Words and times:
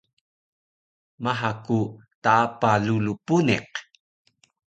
Maha 1.23 1.51
ku 1.65 1.79
taapa 2.23 2.69
rulu 2.85 3.13
puniq 3.25 3.69